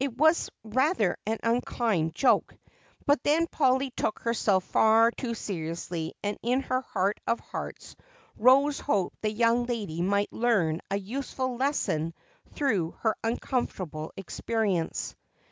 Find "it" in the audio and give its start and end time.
0.00-0.16